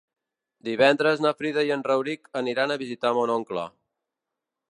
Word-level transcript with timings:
Divendres 0.67 1.21
na 1.25 1.33
Frida 1.41 1.65
i 1.67 1.69
en 1.75 1.83
Rauric 1.89 2.25
aniran 2.43 2.73
a 2.73 2.79
visitar 2.85 3.13
mon 3.19 3.35
oncle. 3.37 3.67